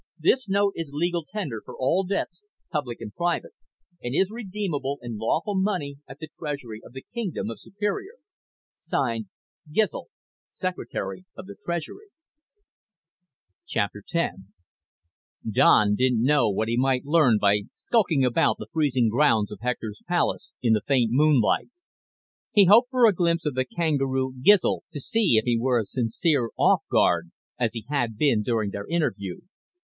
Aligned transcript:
This 0.17 0.49
Note 0.49 0.73
is 0.75 0.89
Legal 0.91 1.25
Tender 1.31 1.61
for 1.63 1.77
all 1.77 2.03
Debts, 2.03 2.41
Public 2.71 3.01
and 3.01 3.13
Private, 3.13 3.51
and 4.01 4.15
is 4.15 4.31
Redeemable 4.31 4.97
in 5.03 5.17
Lawful 5.19 5.53
Money 5.53 5.97
at 6.07 6.17
the 6.17 6.27
Treasury 6.27 6.81
of 6.83 6.93
the 6.93 7.05
Kingdom 7.13 7.51
of 7.51 7.59
Superior._ 7.59 8.19
(Signed) 8.75 9.27
Gizl, 9.71 10.07
Secretary 10.49 11.25
of 11.37 11.45
the 11.45 11.53
Treasury." 11.53 12.07
X 13.71 13.93
Don 15.47 15.93
didn't 15.93 16.23
know 16.23 16.49
what 16.49 16.67
he 16.67 16.77
might 16.77 17.05
learn 17.05 17.37
by 17.39 17.65
skulking 17.73 18.25
around 18.25 18.55
the 18.57 18.69
freezing 18.73 19.07
grounds 19.07 19.51
of 19.51 19.59
Hector's 19.61 20.01
palace 20.07 20.55
in 20.63 20.73
the 20.73 20.81
faint 20.81 21.11
moonlight. 21.11 21.69
He 22.51 22.65
hoped 22.65 22.89
for 22.89 23.05
a 23.05 23.13
glimpse 23.13 23.45
of 23.45 23.53
the 23.53 23.65
kangaroo 23.65 24.33
Gizl 24.41 24.79
to 24.93 24.99
see 24.99 25.37
if 25.37 25.45
he 25.45 25.59
were 25.59 25.79
as 25.79 25.91
sincere 25.91 26.49
off 26.57 26.81
guard 26.91 27.29
as 27.59 27.73
he 27.73 27.85
had 27.87 28.17
been 28.17 28.41
during 28.41 28.71
their 28.71 28.87
interview. 28.87 29.41